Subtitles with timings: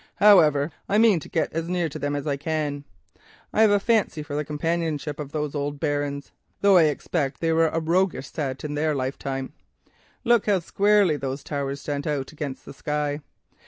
[0.15, 2.85] However, I mean to get as near to them as I can.
[3.53, 6.31] I have a fancy for the companionship of those old Barons,
[6.61, 9.51] though I expect that they were a roughish lot in their lifetimes.
[10.23, 13.21] Look how squarely those towers stand out against the sky.